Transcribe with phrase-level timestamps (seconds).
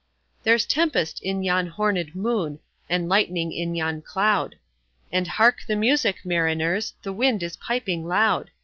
[0.41, 2.57] There's tempest in yon hornèd moon,
[2.89, 4.55] And lightning in yon cloud;
[5.11, 8.49] And hark the music, mariners, The wind is piping loud!